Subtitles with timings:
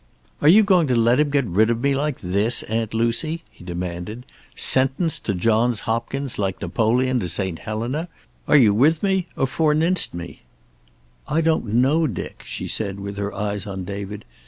[0.41, 3.63] "Are you going to let him get rid of me like this, Aunt Lucy?" he
[3.63, 4.25] demanded.
[4.55, 7.59] "Sentenced to Johns Hopkins, like Napoleon to St.
[7.59, 8.07] Helena!
[8.47, 10.41] Are you with me, or forninst me?"
[11.27, 14.25] "I don't know, Dick," she said, with her eyes on David.